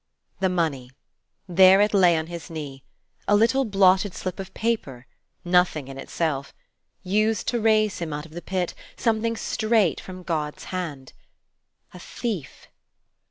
The 0.39 0.49
money, 0.49 0.89
there 1.47 1.79
it 1.79 1.93
lay 1.93 2.17
on 2.17 2.25
his 2.25 2.49
knee, 2.49 2.83
a 3.27 3.35
little 3.35 3.63
blotted 3.65 4.15
slip 4.15 4.39
of 4.39 4.51
paper, 4.55 5.05
nothing 5.45 5.87
in 5.89 5.99
itself; 5.99 6.55
used 7.03 7.47
to 7.49 7.61
raise 7.61 7.99
him 7.99 8.11
out 8.11 8.25
of 8.25 8.33
the 8.33 8.41
pit, 8.41 8.73
something 8.97 9.35
straight 9.35 9.99
from 10.01 10.23
God's 10.23 10.63
hand. 10.73 11.13
A 11.93 11.99
thief! 11.99 12.65